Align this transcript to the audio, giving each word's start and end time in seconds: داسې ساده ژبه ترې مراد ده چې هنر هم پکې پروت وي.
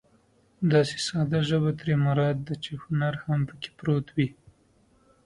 داسې 0.71 0.97
ساده 1.07 1.39
ژبه 1.49 1.71
ترې 1.79 1.95
مراد 2.05 2.37
ده 2.47 2.55
چې 2.63 2.71
هنر 2.83 3.13
هم 3.23 3.39
پکې 3.47 3.69
پروت 3.77 4.07
وي. 4.15 4.27